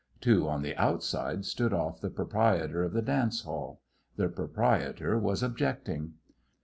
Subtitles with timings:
[0.19, 3.81] Two on the outside stood off the proprietor of the dance hall.
[4.15, 6.13] The proprietor was objecting.